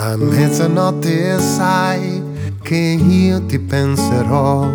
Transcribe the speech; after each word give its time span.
A 0.00 0.14
mezzanotte 0.16 1.40
sai 1.40 2.22
che 2.62 2.76
io 2.76 3.44
ti 3.46 3.58
penserò, 3.58 4.70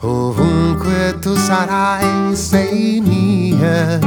ovunque 0.00 1.16
tu 1.20 1.36
sarai, 1.36 2.34
sei 2.34 3.00
mia. 3.00 4.00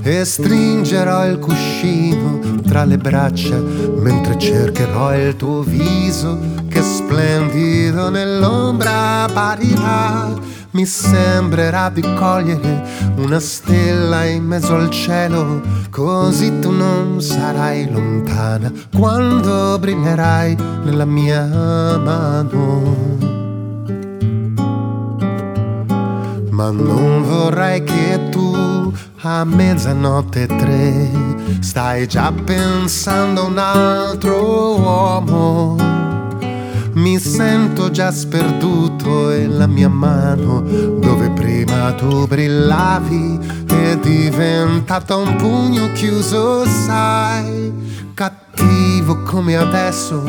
E 0.00 0.24
stringerò 0.24 1.26
il 1.26 1.40
cuscino 1.40 2.60
tra 2.68 2.84
le 2.84 2.98
braccia 2.98 3.58
mentre 3.58 4.38
cercherò 4.38 5.16
il 5.16 5.34
tuo 5.34 5.62
viso 5.62 6.38
che 6.68 6.80
splendido 6.80 8.10
nell'ombra 8.10 9.24
apparirà 9.24 10.32
mi 10.70 10.84
sembrerà 10.84 11.88
di 11.88 12.02
cogliere 12.02 12.84
una 13.16 13.40
stella 13.40 14.24
in 14.24 14.44
mezzo 14.44 14.74
al 14.74 14.90
cielo, 14.90 15.62
così 15.90 16.58
tu 16.58 16.70
non 16.70 17.22
sarai 17.22 17.90
lontana 17.90 18.70
quando 18.94 19.78
brillerai 19.78 20.56
nella 20.84 21.06
mia 21.06 21.44
mano. 21.98 23.26
Ma 26.50 26.70
non 26.70 27.22
vorrei 27.22 27.82
che 27.84 28.28
tu 28.30 28.92
a 29.22 29.44
mezzanotte 29.44 30.46
tre 30.46 31.10
stai 31.60 32.06
già 32.06 32.32
pensando 32.32 33.42
a 33.42 33.44
un 33.44 33.58
altro 33.58 34.78
uomo 34.78 36.07
mi 36.98 37.18
sento 37.18 37.90
già 37.90 38.10
sperduto 38.10 39.30
e 39.30 39.46
la 39.46 39.68
mia 39.68 39.88
mano 39.88 40.60
dove 40.60 41.30
prima 41.30 41.92
tu 41.92 42.26
brillavi 42.26 43.38
è 43.66 43.96
diventata 43.98 45.14
un 45.14 45.36
pugno 45.36 45.92
chiuso, 45.92 46.64
sai, 46.66 47.72
cattivo 48.14 49.22
come 49.22 49.56
adesso 49.56 50.22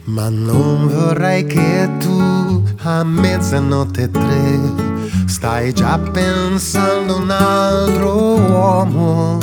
Ma 0.05 0.27
non 0.27 0.89
vorrei 0.89 1.45
che 1.45 1.89
tu 1.99 2.61
a 2.83 3.03
mezzanotte 3.05 4.11
tre 4.11 4.59
stai 5.27 5.71
già 5.71 5.97
pensando 5.97 7.15
un 7.17 7.29
altro 7.29 8.35
uomo. 8.35 9.37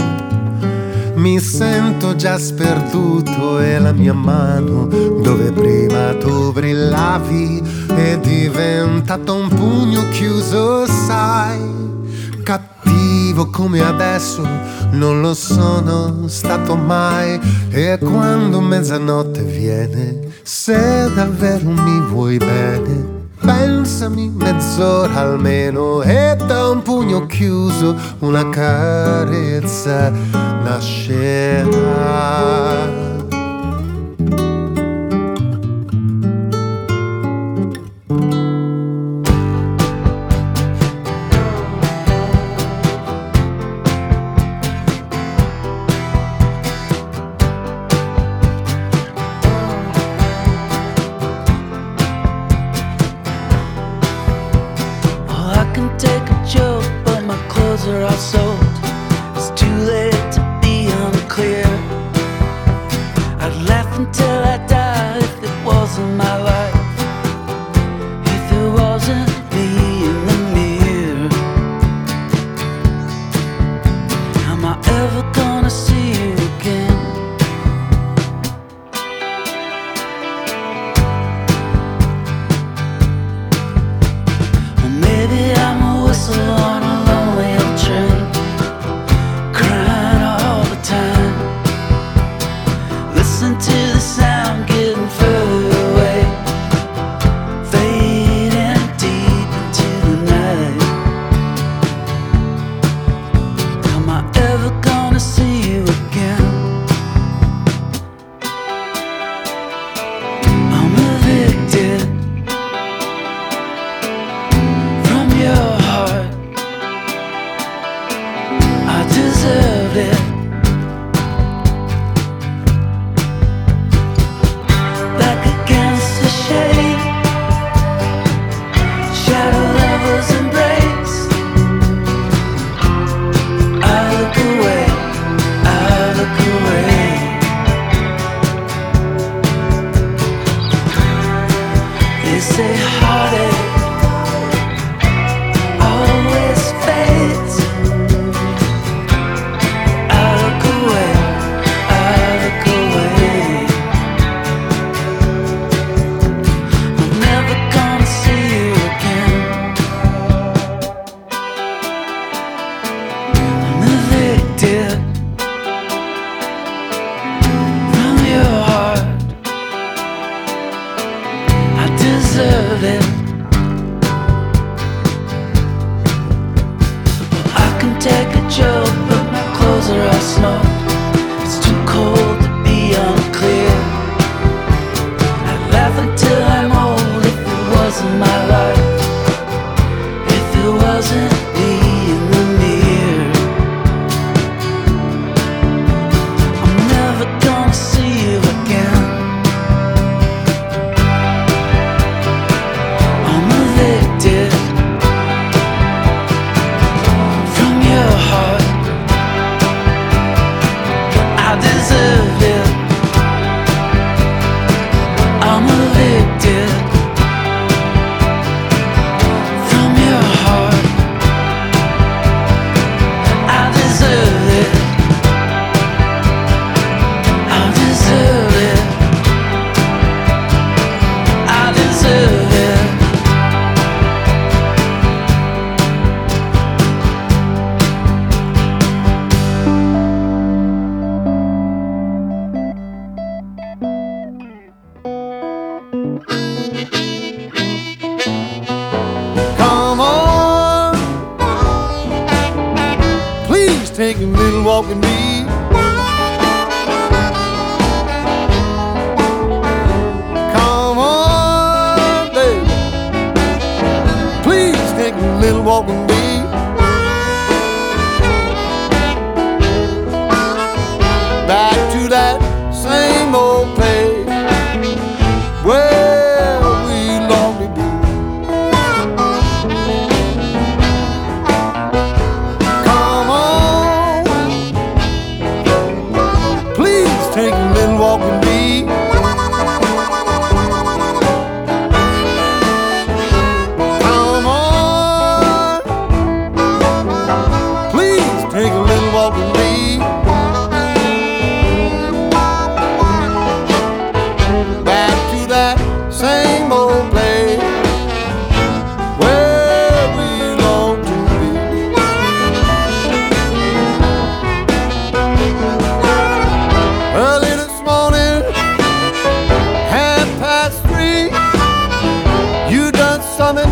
Mi 1.15 1.39
sento 1.39 2.15
già 2.15 2.37
sperduto 2.39 3.59
e 3.61 3.79
la 3.79 3.93
mia 3.93 4.13
mano, 4.13 4.85
dove 5.23 5.53
prima 5.53 6.15
tu 6.17 6.53
brillavi, 6.53 7.63
è 7.95 8.19
diventato 8.19 9.35
un 9.35 9.49
pugno 9.49 10.09
chiuso, 10.11 10.85
sai 10.87 11.81
cattivo 13.31 13.47
come 13.47 13.81
adesso 13.81 14.43
non 14.91 15.21
lo 15.21 15.35
sono 15.35 16.27
stato 16.27 16.75
mai. 16.77 17.41
E 17.71 17.99
quando 17.99 18.61
mezzanotte 18.61 19.43
viene 19.43 20.29
se 20.43 21.11
davvero 21.15 21.71
mi 21.71 22.01
vuoi 22.01 22.37
bene 22.39 23.19
pensami 23.41 24.29
mezz'ora 24.29 25.15
almeno. 25.15 26.03
E 26.03 26.37
da 26.47 26.69
un 26.69 26.83
pugno 26.83 27.27
chiuso 27.27 27.97
una 28.21 28.49
carezza 28.49 30.11
nascerà 30.63 31.69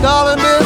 darling. 0.03 0.57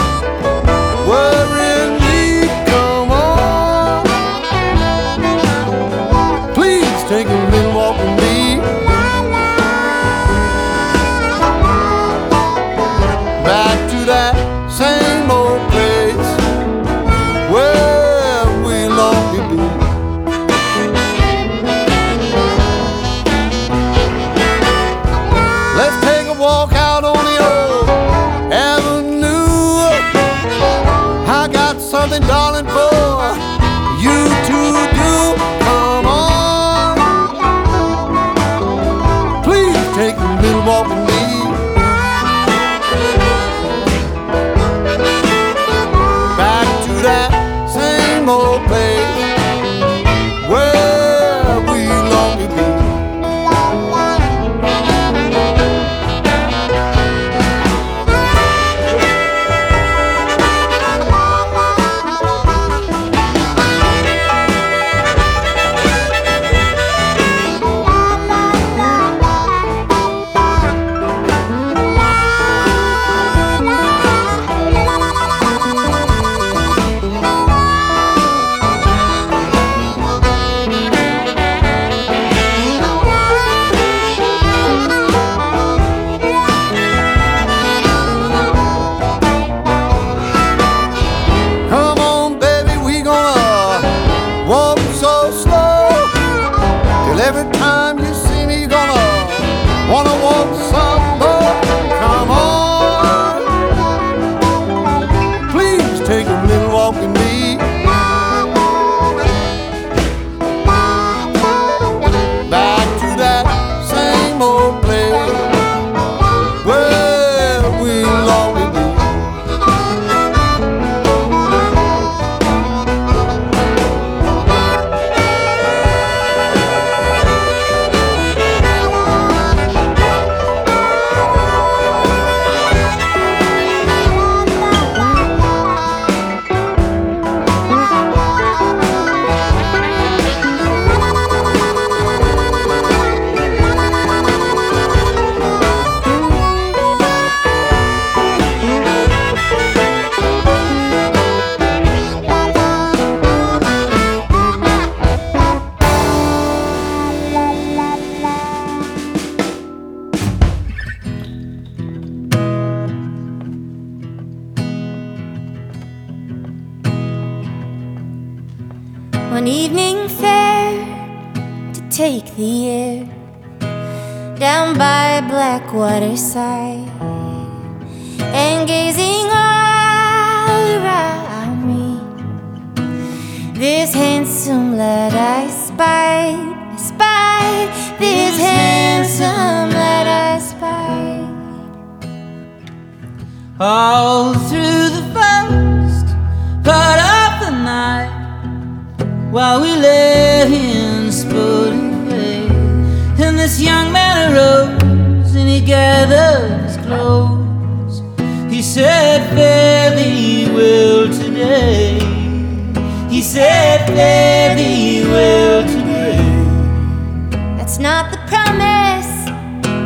Not 218.03 218.11
the 218.11 218.19
promise 218.27 219.13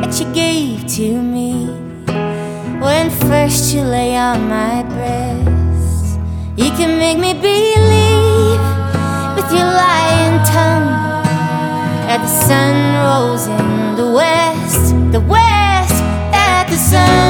that 0.00 0.18
you 0.18 0.32
gave 0.32 0.87
to 0.96 1.20
me 1.20 1.66
when 2.80 3.11
first 3.11 3.75
you 3.75 3.82
lay 3.82 4.16
on 4.16 4.49
my 4.49 4.82
breast. 4.85 6.18
You 6.56 6.70
can 6.78 6.99
make 6.99 7.18
me 7.18 7.35
believe 7.35 8.64
with 9.37 9.49
your 9.52 9.68
lying 9.82 10.38
tongue 10.49 10.88
that 12.08 12.20
the 12.23 12.32
sun 12.49 12.75
rose 13.04 13.49
in 13.49 13.96
the 13.96 14.11
west, 14.11 14.94
the 15.12 15.20
west, 15.20 15.99
that 16.32 16.68
the 16.70 16.78
sun 16.78 17.25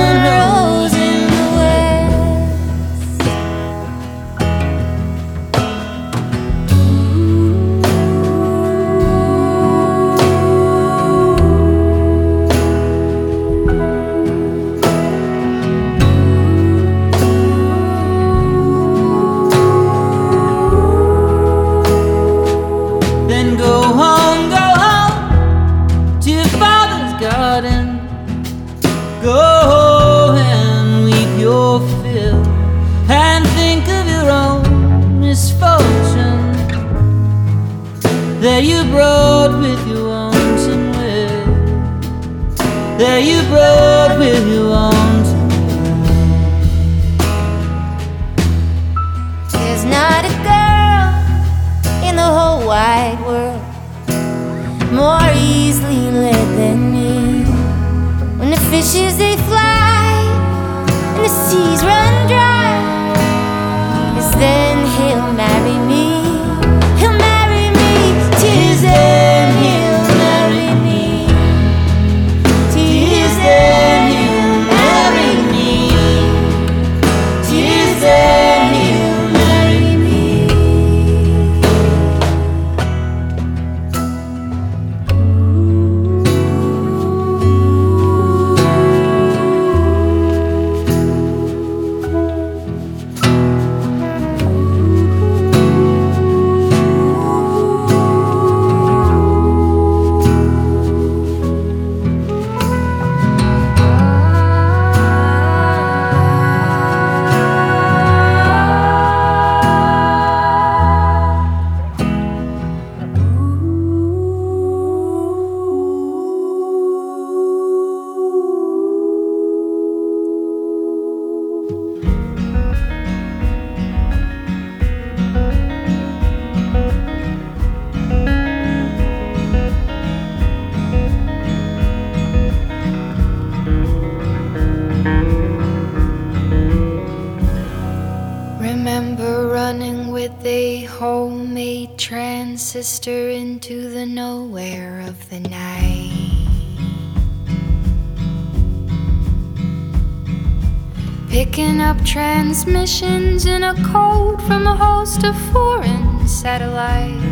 transmissions 152.07 153.47
in 153.47 153.65
a 153.65 153.75
code 153.85 154.41
from 154.43 154.65
a 154.65 154.77
host 154.77 155.25
of 155.25 155.37
foreign 155.51 156.27
satellites. 156.29 157.25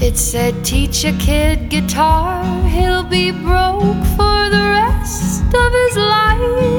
It 0.00 0.18
said, 0.18 0.62
Teach 0.64 1.04
a 1.06 1.12
kid 1.12 1.70
guitar, 1.70 2.44
he'll 2.68 3.04
be 3.04 3.30
broke 3.30 4.04
for 4.18 4.40
the 4.54 4.64
rest 4.78 5.44
of 5.64 5.72
his 5.80 5.96
life. 5.96 6.78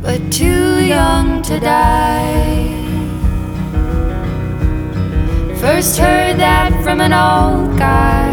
But 0.00 0.32
too 0.32 0.82
young 0.82 1.42
to 1.42 1.60
die. 1.60 2.72
First 5.60 5.98
heard 5.98 6.38
that 6.38 6.72
from 6.82 7.02
an 7.02 7.12
old 7.12 7.78
guy. 7.78 8.23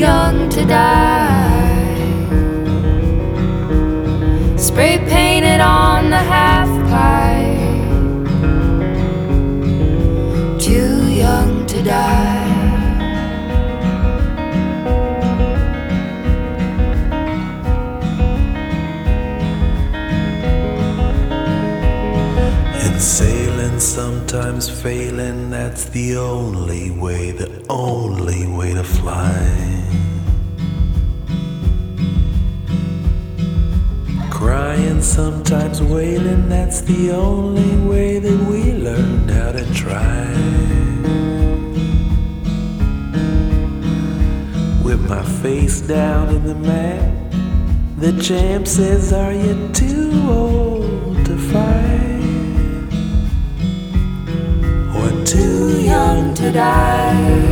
Young 0.00 0.48
to 0.48 0.64
die. 0.64 1.94
Spray 4.56 4.96
painted 5.06 5.60
on 5.60 6.08
the 6.08 6.16
half 6.16 6.70
pipe. 6.88 7.60
Too 10.58 11.12
young 11.12 11.66
to 11.66 11.82
die. 11.82 12.46
And 22.84 23.02
sailing, 23.02 23.78
sometimes 23.78 24.70
failing, 24.70 25.50
that's 25.50 25.84
the 25.90 26.16
only 26.16 26.90
way, 26.90 27.32
the 27.32 27.50
only 27.68 28.46
way 28.46 28.72
to 28.72 28.82
fly. 28.82 29.79
Crying, 34.80 35.02
sometimes 35.02 35.82
wailing, 35.82 36.48
that's 36.48 36.80
the 36.80 37.10
only 37.10 37.76
way 37.86 38.18
that 38.18 38.38
we 38.48 38.72
learned 38.72 39.30
how 39.30 39.52
to 39.52 39.64
try. 39.74 40.24
With 44.82 45.06
my 45.06 45.22
face 45.42 45.82
down 45.82 46.34
in 46.34 46.44
the 46.44 46.54
mat, 46.54 47.12
The 47.98 48.18
champ 48.22 48.66
says, 48.66 49.12
Are 49.12 49.34
you 49.34 49.68
too 49.74 50.10
old 50.30 51.26
to 51.26 51.36
fight? 51.36 52.88
Or 54.96 55.10
too 55.26 55.82
young 55.82 56.32
to 56.36 56.50
die? 56.50 57.50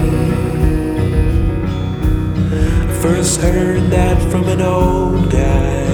First 3.03 3.43
heard 3.43 3.91
that 3.91 4.19
from 4.31 4.45
an 4.49 4.63
old 4.63 5.31
guy. 5.31 5.88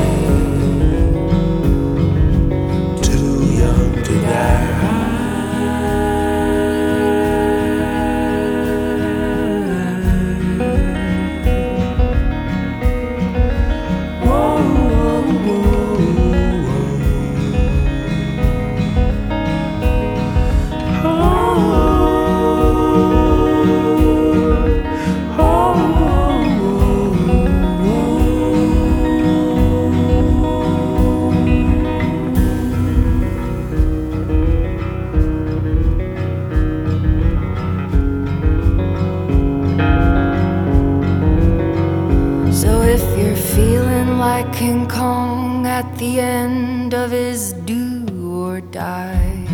At 45.80 45.96
the 45.96 46.20
end 46.20 46.92
of 46.92 47.10
his 47.10 47.54
do 47.64 48.04
or 48.38 48.60
die, 48.60 49.46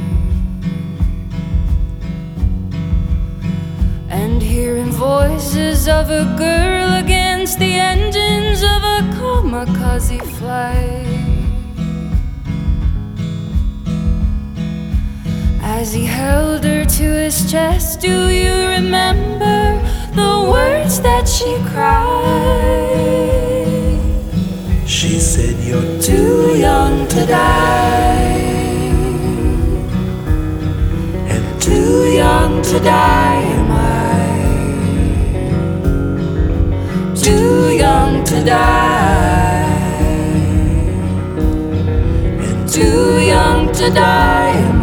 and 4.09 4.43
hearing 4.43 4.91
voices 4.91 5.87
of 5.87 6.11
a 6.11 6.25
girl 6.37 6.95
against 6.95 7.61
the 7.61 7.75
engines 7.93 8.65
of 8.65 8.81
a 8.97 9.01
kamikaze 9.15 10.21
flight. 10.39 11.07
As 15.63 15.93
he 15.93 16.05
held 16.07 16.65
her 16.65 16.85
to 16.85 17.07
his 17.25 17.49
chest, 17.53 18.01
do 18.01 18.17
you 18.31 18.55
remember 18.77 19.61
the 20.21 20.33
words 20.51 21.01
that 21.03 21.29
she 21.29 21.53
cried? 21.71 23.56
She 24.87 25.19
said, 25.19 25.59
You're 25.65 26.01
Too 26.01 26.57
young 26.57 27.09
to 27.09 27.27
die, 27.27 28.23
and 31.29 31.61
too 31.61 32.05
young 32.15 32.63
to 32.63 32.79
die 32.79 33.43
am 33.59 33.73
I. 33.73 33.85
Too 37.17 37.71
young 37.77 38.23
to 38.27 38.45
die, 38.45 39.65
and 42.47 42.69
too 42.69 43.19
young 43.19 43.73
to 43.73 43.91
die 43.91 44.76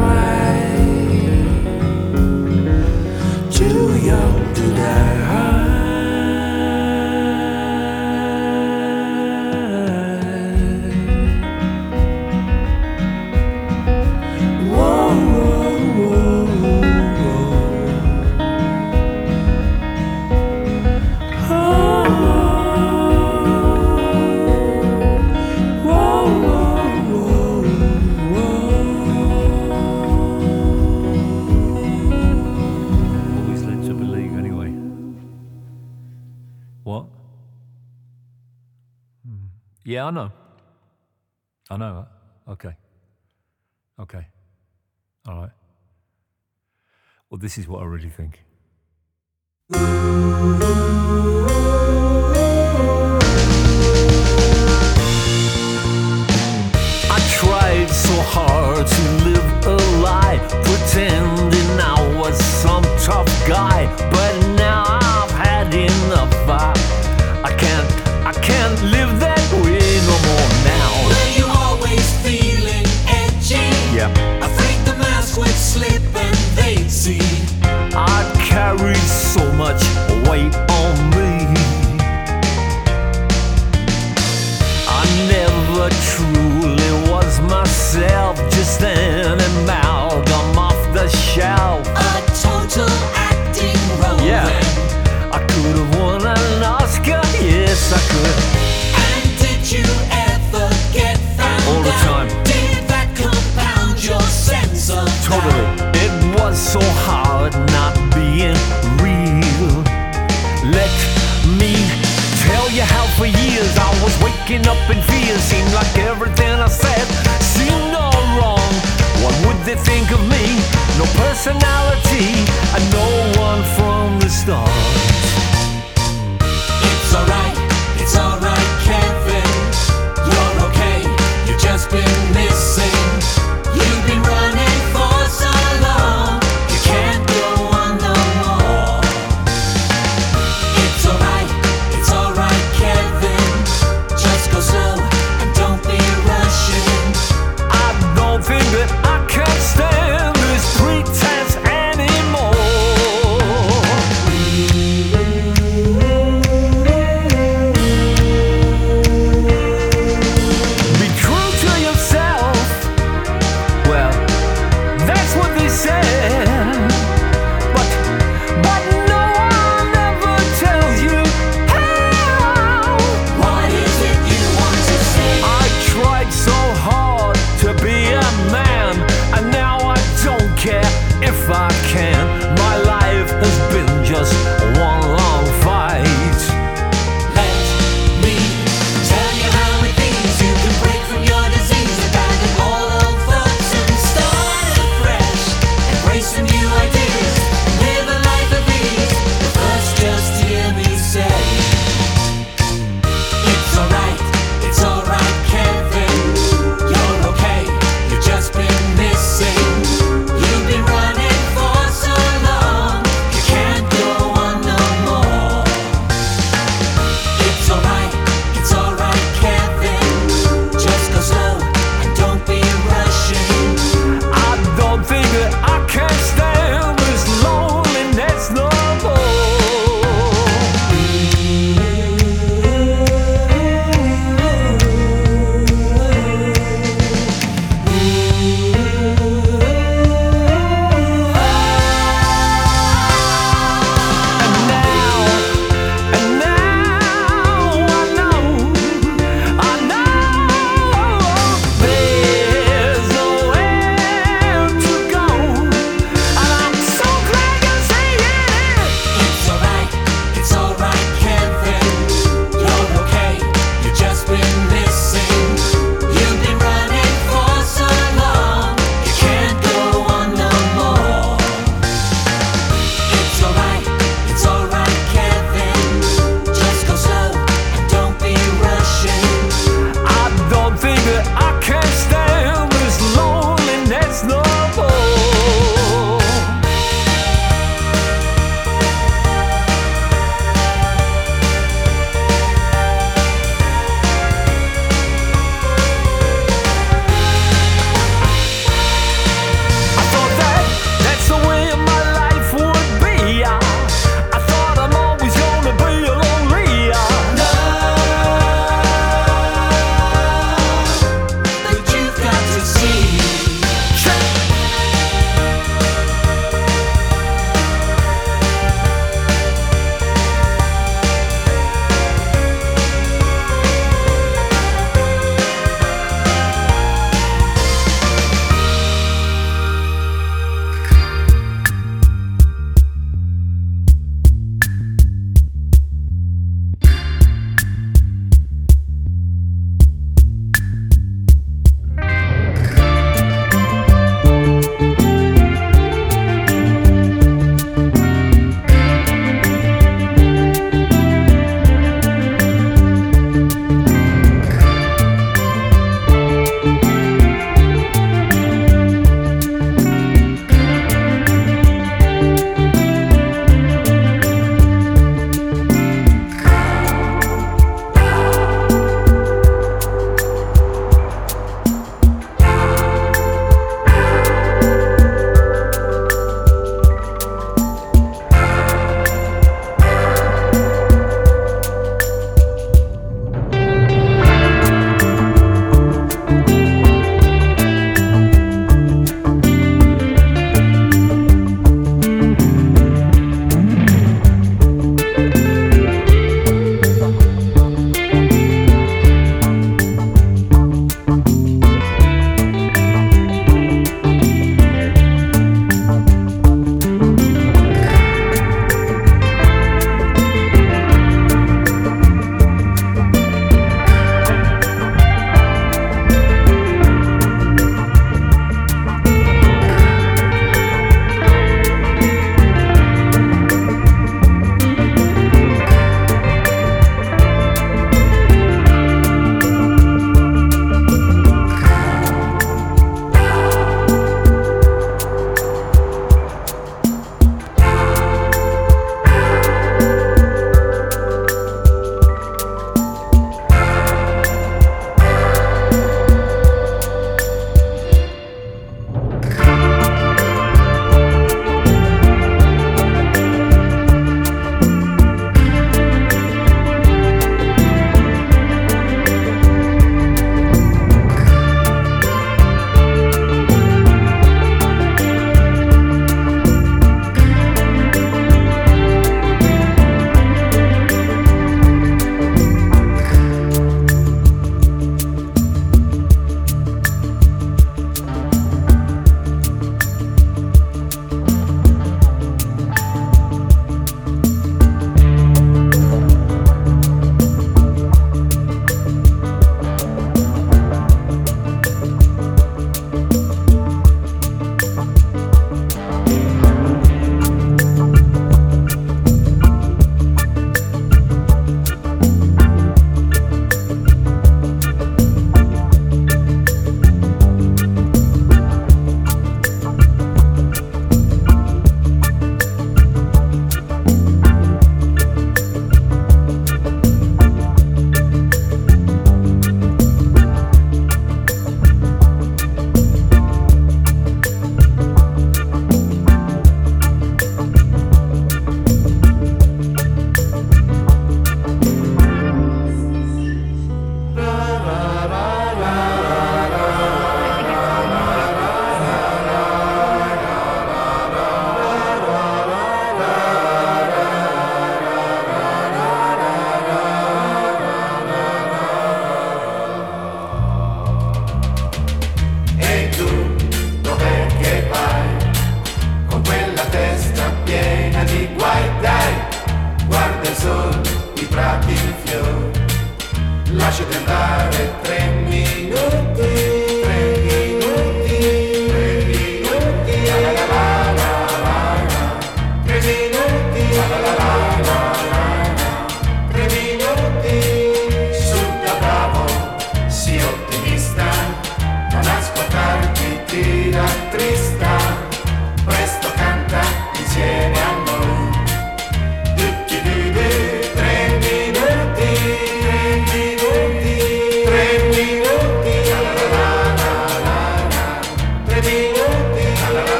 Yeah, 39.93 40.05
I 40.05 40.09
know. 40.09 40.31
I 41.69 41.77
know. 41.77 42.07
Okay. 42.47 42.75
Okay. 43.99 44.25
All 45.27 45.41
right. 45.41 45.51
Well, 47.29 47.37
this 47.37 47.59
is 47.59 47.67
what 47.67 47.83
I 47.83 47.85
really 47.85 48.09
think. 48.09 48.43
I 57.15 57.19
tried 57.29 57.89
so 57.91 58.19
hard 58.33 58.87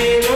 Give 0.00 0.29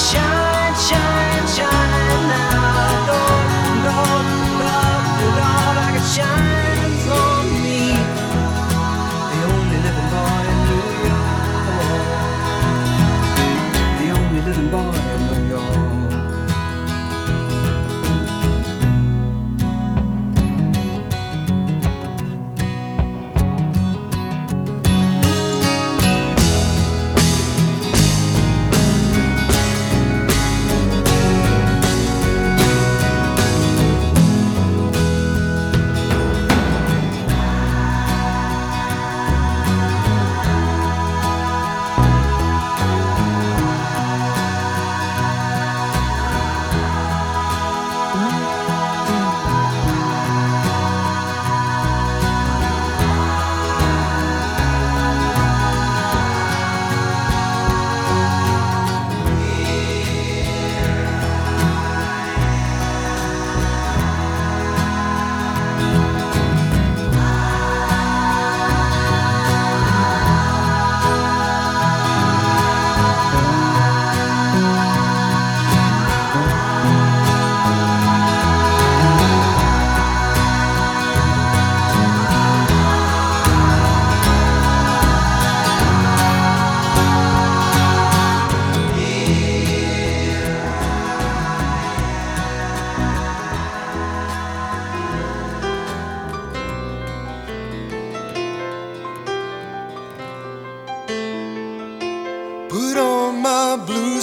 shine, 0.00 0.29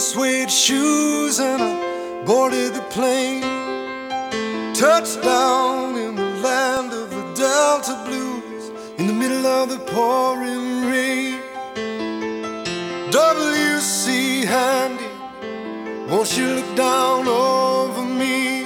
suede 0.08 0.50
shoes 0.50 1.38
and 1.42 1.62
I 1.62 2.24
boarded 2.24 2.74
the 2.74 2.86
plane. 2.96 3.42
Touchdown 4.74 5.98
in 5.98 6.16
the 6.16 6.30
land 6.48 6.94
of 6.94 7.10
the 7.10 7.24
Delta 7.36 8.02
Blues 8.06 8.72
in 8.98 9.08
the 9.08 9.14
middle 9.14 9.46
of 9.46 9.68
the 9.70 9.80
pouring 9.92 10.86
rain. 10.90 11.42
W.C. 13.12 14.46
Handy, 14.46 15.12
won't 16.10 16.38
you 16.38 16.48
look 16.56 16.76
down 16.78 17.28
over 17.28 18.06
me? 18.06 18.62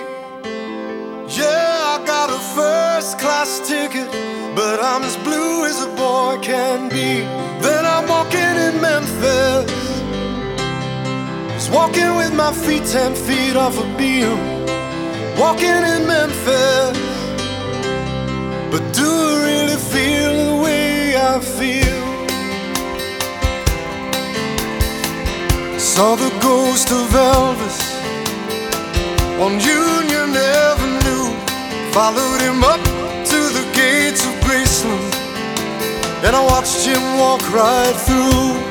Yeah, 1.39 1.95
I 1.95 2.03
got 2.05 2.29
a 2.29 2.41
first 2.59 3.17
class 3.17 3.67
ticket, 3.67 4.11
but 4.55 4.79
I'm 4.79 5.01
as 5.01 5.17
blue 5.17 5.65
as 5.65 5.81
a 5.81 5.89
boy 5.95 6.37
can 6.43 6.87
be. 6.89 7.50
Walking 11.71 12.15
with 12.17 12.33
my 12.33 12.51
feet 12.51 12.85
ten 12.85 13.15
feet 13.15 13.55
off 13.55 13.77
a 13.79 13.85
Beale. 13.97 14.37
Walking 15.39 15.83
in 15.93 16.05
Memphis, 16.05 16.97
but 18.69 18.83
do 18.93 19.07
I 19.07 19.33
really 19.47 19.79
feel 19.93 20.33
the 20.49 20.55
way 20.63 21.15
I 21.15 21.39
feel? 21.39 22.01
Saw 25.79 26.15
the 26.15 26.31
ghost 26.41 26.91
of 26.91 27.07
Elvis 27.33 27.79
on 29.39 29.53
Union 29.59 30.35
Avenue. 30.35 31.27
Followed 31.93 32.41
him 32.41 32.63
up 32.63 32.83
to 33.31 33.39
the 33.57 33.65
gates 33.73 34.25
of 34.25 34.33
Graceland, 34.43 35.13
and 36.25 36.35
I 36.35 36.43
watched 36.51 36.85
him 36.85 37.03
walk 37.17 37.41
right 37.53 37.95
through. 38.05 38.70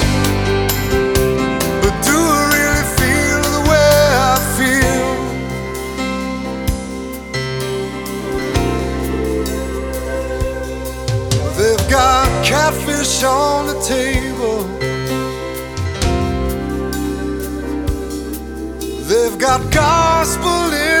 Catfish 12.51 13.23
on 13.23 13.67
the 13.67 13.79
table. 13.95 14.59
They've 19.07 19.37
got 19.39 19.59
gospel 19.71 20.73
in 20.73 21.00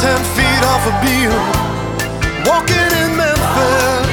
Ten 0.00 0.22
feet 0.36 0.62
off 0.64 0.86
a 0.86 0.92
Beale. 1.02 1.42
Walking 2.46 2.90
in 3.02 3.16
Memphis. 3.16 4.06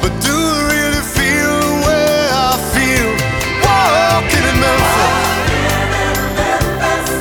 But 0.00 0.12
do 0.22 0.30
I 0.30 0.70
really 0.70 1.02
feel 1.16 1.54
the 1.60 1.74
way 1.84 2.30
I 2.30 2.54
feel? 2.70 3.10
Walking 3.66 4.44
in 4.50 4.56
Memphis. 4.62 5.18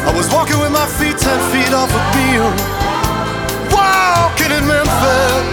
I 0.05 0.11
was 0.15 0.29
walking 0.31 0.59
with 0.59 0.71
my 0.71 0.85
feet 0.85 1.17
ten 1.17 1.39
feet 1.51 1.73
off 1.73 1.89
a 1.89 2.01
Beale. 2.13 2.53
Walking 3.73 4.51
in 4.55 4.67
Memphis. 4.67 5.52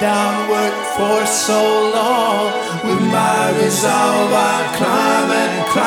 downward 0.00 0.72
for 0.96 1.26
so 1.26 1.90
long. 1.94 2.52
With 2.84 3.02
my 3.12 3.52
resolve, 3.62 4.32
I 4.32 4.72
climb 4.76 5.30
and 5.30 5.68
climb. 5.68 5.79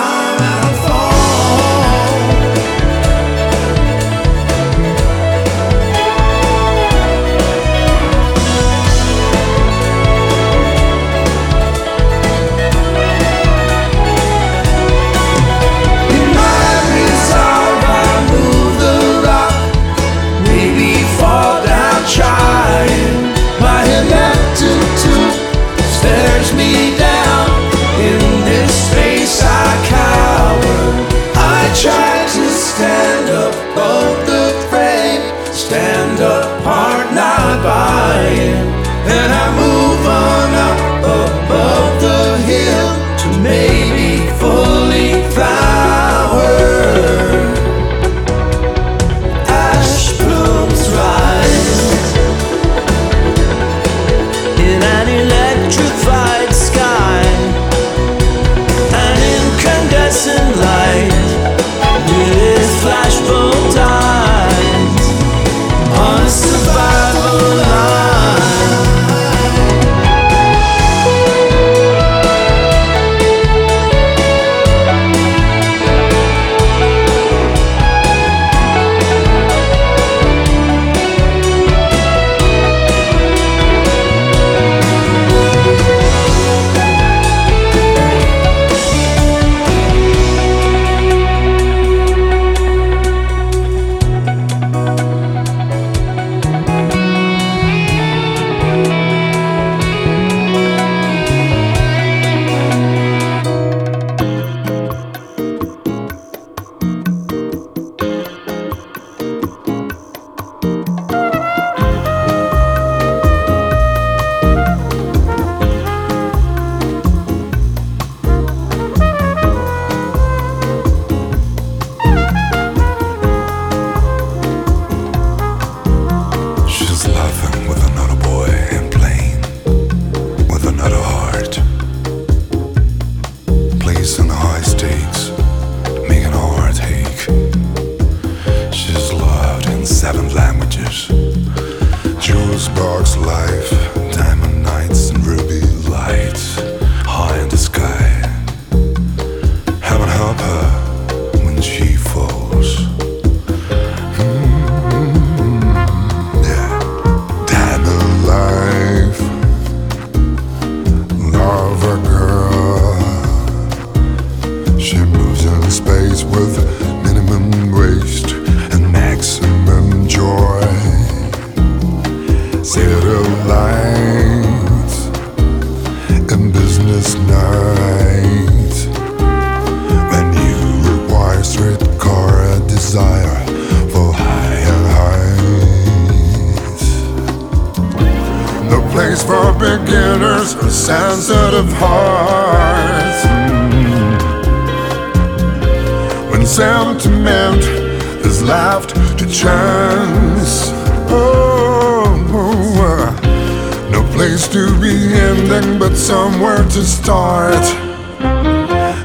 chance. 199.33 200.69
Oh, 201.09 202.05
oh, 202.29 202.75
uh, 202.85 203.89
no 203.89 204.03
place 204.13 204.47
to 204.49 204.79
be 204.79 204.93
ending, 205.11 205.79
but 205.79 205.95
somewhere 205.95 206.63
to 206.63 206.83
start. 206.83 207.63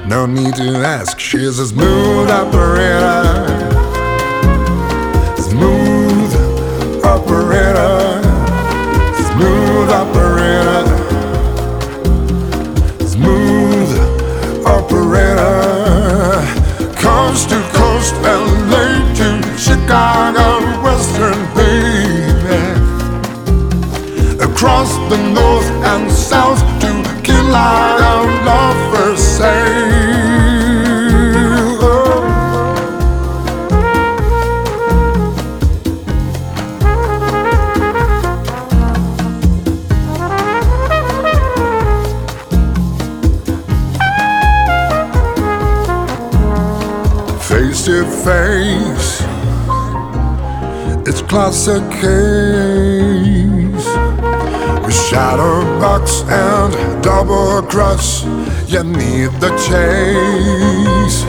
No 0.07 0.26
need 0.26 0.55
to 0.57 0.76
ask, 0.85 1.18
she's 1.18 1.59
a 1.59 1.66
smooth 1.66 2.29
operator. 2.29 3.24
Smooth 5.41 6.35
operator. 7.05 8.22
Smooth 9.33 9.91
operator. 9.91 10.97
Chicago. 19.89 20.38
classic 51.29 51.83
case, 51.91 53.87
With 54.83 54.97
shadowbox 55.09 56.24
and 56.31 57.03
double 57.03 57.61
cross 57.62 58.24
You 58.66 58.83
need 58.85 59.31
the 59.39 59.51
chase. 59.66 61.24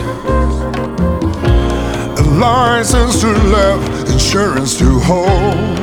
A 2.18 2.24
license 2.39 3.20
to 3.22 3.28
live, 3.28 4.10
insurance 4.10 4.78
to 4.80 5.00
hold. 5.00 5.80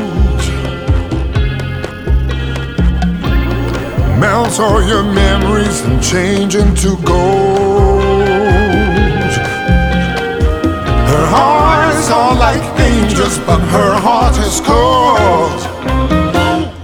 Melt 4.18 4.58
all 4.58 4.82
your 4.82 5.02
memories 5.02 5.80
and 5.82 6.02
change 6.02 6.54
into 6.54 6.96
gold. 7.04 8.02
Her 11.12 11.26
eyes 11.34 12.10
are 12.10 12.34
like 12.34 12.75
dangerous, 13.00 13.38
but 13.40 13.60
her 13.60 13.94
heart 14.06 14.36
is 14.38 14.60
cold. 14.60 15.60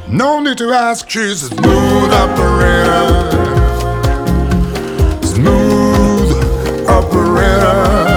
No 0.09 0.41
need 0.41 0.59
to 0.59 0.71
ask, 0.73 1.09
she's 1.09 1.43
a 1.45 1.49
smooth 1.49 2.13
operator. 2.13 3.31
Smooth 5.23 6.31
operator. 6.89 8.12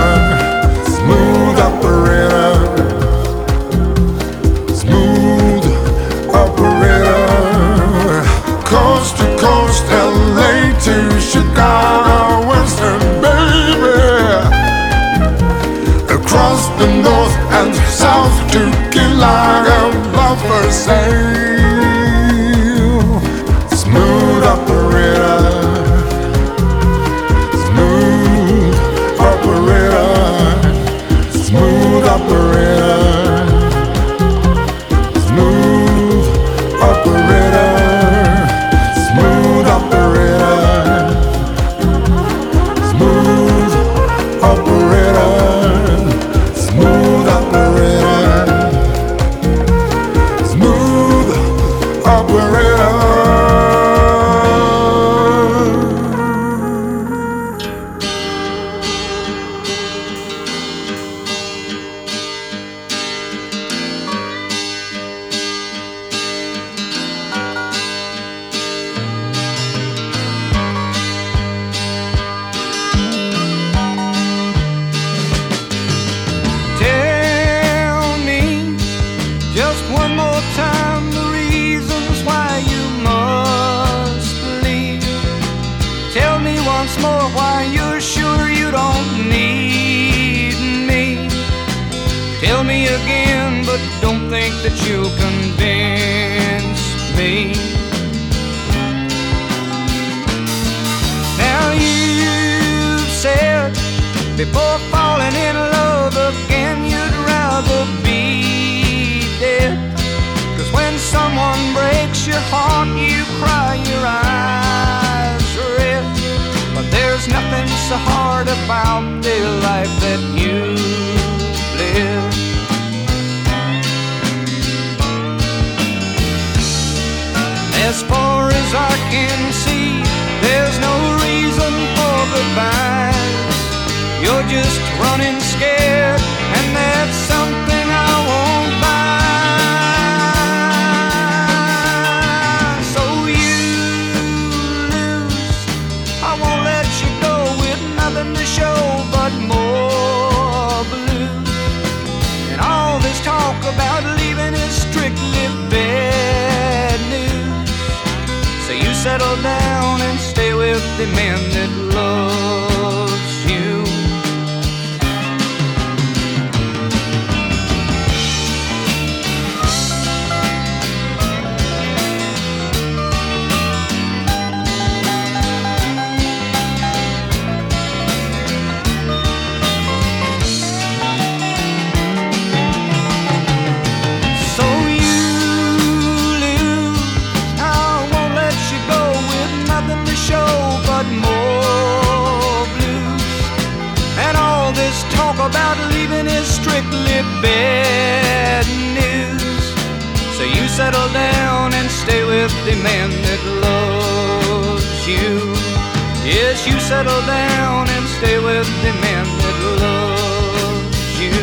settle 206.95 207.25
down 207.27 207.89
and 207.89 208.05
stay 208.07 208.37
with 208.39 208.67
the 208.83 208.93
man 209.03 209.25
that 209.41 209.57
loves 209.83 211.19
you. 211.19 211.35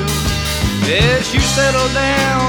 As 0.88 1.34
you 1.34 1.40
settle 1.40 1.88
down 1.92 2.41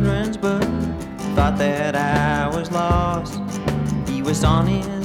children's 0.00 0.36
book. 0.38 0.62
Thought 1.34 1.58
that 1.58 1.94
I 1.94 2.48
was 2.48 2.70
lost. 2.70 3.40
He 4.08 4.22
was 4.22 4.44
on 4.44 4.66
his 4.66 4.99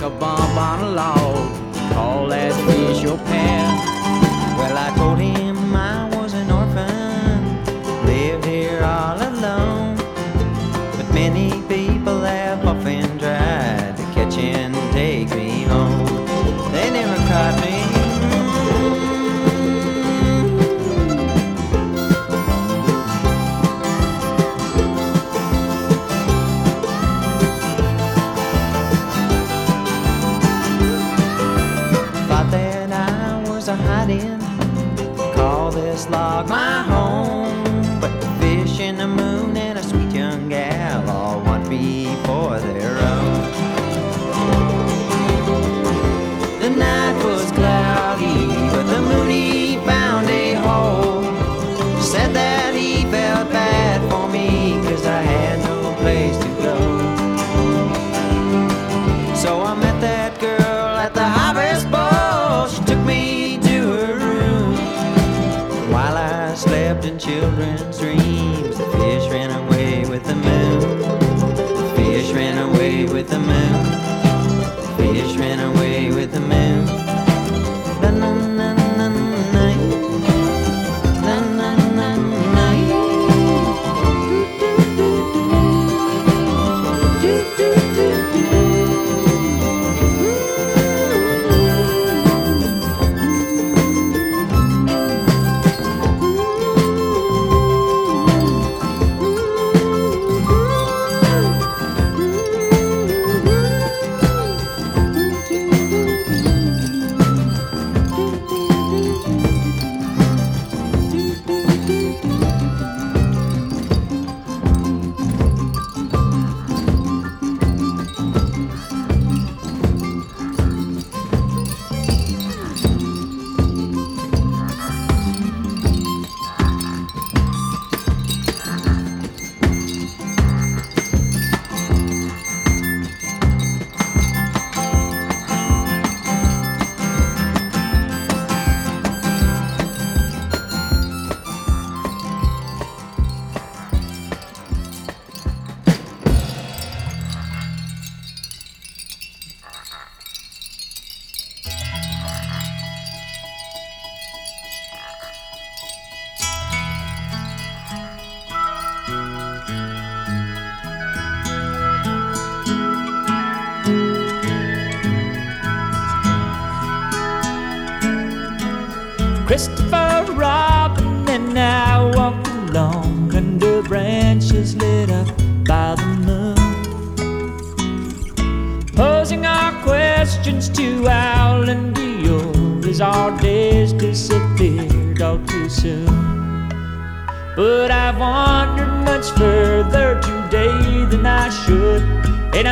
like 0.00 0.12
a 0.12 0.18
bomb 0.18 0.58
on 0.58 0.80
a 0.80 0.90
log. 0.92 1.29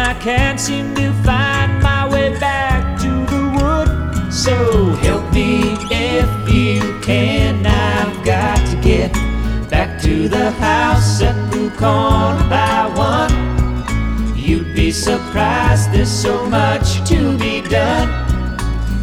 I 0.08 0.14
can't 0.14 0.58
seem 0.58 0.94
to 0.94 1.12
find 1.22 1.82
my 1.82 2.08
way 2.08 2.32
back 2.40 2.98
to 3.02 3.10
the 3.26 3.42
wood. 3.56 4.32
So 4.32 4.54
help 5.04 5.30
me 5.34 5.76
if 5.90 6.30
you 6.50 6.98
can. 7.02 7.66
I've 7.66 8.24
got 8.24 8.56
to 8.70 8.76
get 8.80 9.12
back 9.68 10.00
to 10.04 10.26
the 10.26 10.50
house 10.52 11.20
at 11.20 11.36
the 11.50 11.68
corner 11.76 12.48
by 12.48 12.90
one. 12.96 14.34
You'd 14.34 14.74
be 14.74 14.92
surprised, 14.92 15.92
there's 15.92 16.08
so 16.08 16.46
much 16.46 17.06
to 17.10 17.36
be 17.36 17.60
done. 17.60 18.08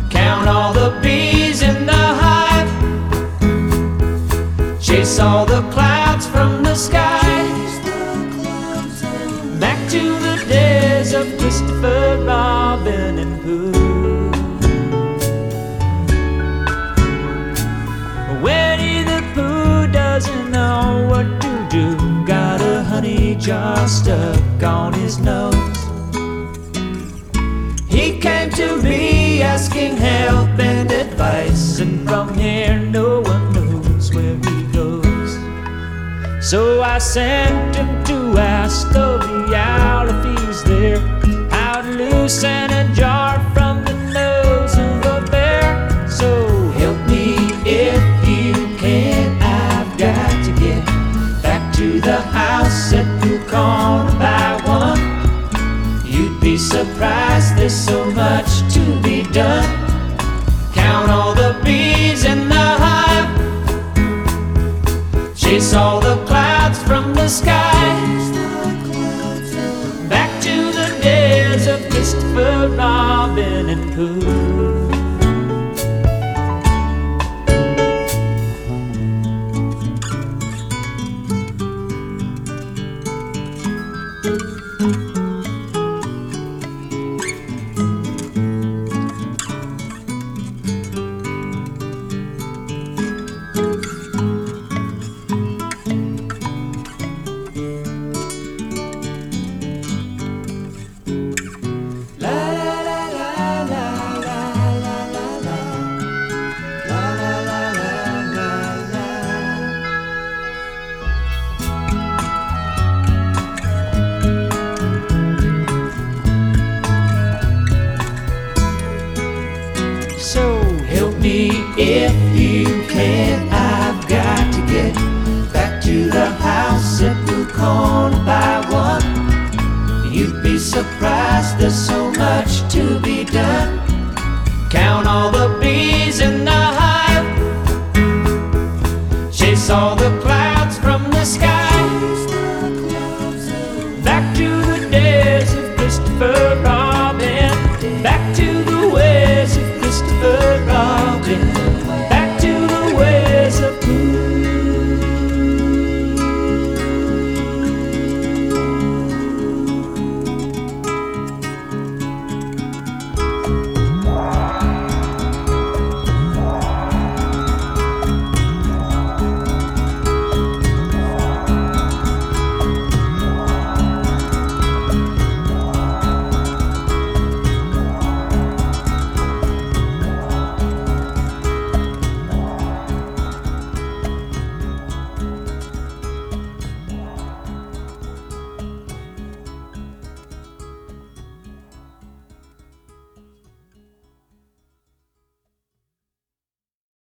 Count 0.10 0.50
all 0.50 0.74
the 0.74 1.00
bees 1.04 1.62
in 1.62 1.86
the 1.86 2.06
hive, 2.24 2.72
chase 4.82 5.20
all 5.20 5.46
the 5.46 5.62
clouds. 5.70 5.95
Just 23.46 24.06
stuck 24.06 24.64
on 24.64 24.92
his 24.94 25.20
nose. 25.20 25.54
He 27.88 28.18
came 28.18 28.50
to 28.50 28.82
me 28.82 29.44
asking 29.44 29.98
help 29.98 30.50
and 30.58 30.92
advice, 30.92 31.78
and 31.78 32.10
from 32.10 32.34
here 32.34 32.80
no 32.80 33.22
one 33.22 33.54
knows 33.54 34.12
where 34.16 34.36
he 34.36 34.64
goes. 34.74 35.38
So 36.42 36.82
I 36.82 36.98
sent 36.98 37.76
him 37.76 38.04
to 38.06 38.40
ask 38.40 38.92
the 38.92 39.54
owl 39.56 40.10
if 40.10 40.40
he's 40.40 40.64
there, 40.64 40.98
how 41.52 41.84
to 41.84 41.90
loosen 41.90 42.72
a 42.72 42.92
jar 42.96 43.40
from. 43.54 43.65
there's 57.00 57.74
so 57.74 58.06
much 58.12 58.74
to 58.74 59.02
be 59.02 59.24
done. 59.32 59.70
Count 60.74 61.10
all 61.10 61.34
the 61.34 61.60
bees 61.64 62.26
in 62.26 62.48
the 62.48 62.56
hive, 62.56 63.32
chase 65.36 65.74
all 65.74 66.00
the 66.00 66.24
clouds 66.26 66.82
from 66.84 67.14
the 67.14 67.28
sky. 67.28 67.72
Back 70.10 70.42
to 70.44 70.72
the 70.72 70.98
days 71.02 71.68
of 71.68 71.80
Christopher 71.90 72.70
Robin 72.78 73.70
and 73.70 73.94
Pooh. 73.94 74.75